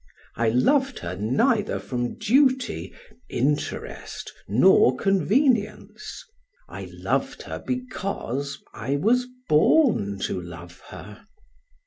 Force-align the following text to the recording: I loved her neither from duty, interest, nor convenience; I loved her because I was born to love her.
I 0.35 0.49
loved 0.49 0.97
her 1.05 1.15
neither 1.15 1.77
from 1.79 2.15
duty, 2.17 2.91
interest, 3.29 4.33
nor 4.47 4.97
convenience; 4.97 6.25
I 6.67 6.89
loved 6.91 7.43
her 7.43 7.59
because 7.59 8.57
I 8.73 8.95
was 8.95 9.27
born 9.47 10.17
to 10.21 10.41
love 10.41 10.79
her. 10.89 11.27